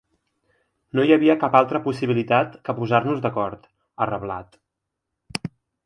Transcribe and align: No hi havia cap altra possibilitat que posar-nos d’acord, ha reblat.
No 0.99 1.05
hi 1.07 1.13
havia 1.15 1.35
cap 1.43 1.57
altra 1.59 1.83
possibilitat 1.89 2.57
que 2.69 2.77
posar-nos 2.83 3.23
d’acord, 3.27 3.71
ha 4.07 4.11
reblat. 4.15 4.63